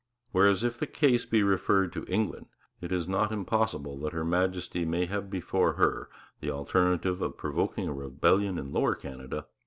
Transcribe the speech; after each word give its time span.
Whereas 0.31 0.63
if 0.63 0.79
the 0.79 0.87
case 0.87 1.27
be 1.27 1.43
referred 1.43 1.93
to 1.93 2.05
England, 2.07 2.47
it 2.81 2.91
is 2.91 3.07
not 3.07 3.31
impossible 3.31 3.99
that 3.99 4.13
Her 4.13 4.25
Majesty 4.25 4.83
may 4.83 5.05
have 5.05 5.29
before 5.29 5.73
her 5.73 6.09
the 6.39 6.49
alternative 6.49 7.21
of 7.21 7.37
provoking 7.37 7.87
a 7.87 7.93
rebellion 7.93 8.57
in 8.57 8.71
Lower 8.71 8.95
Canada 8.95 9.45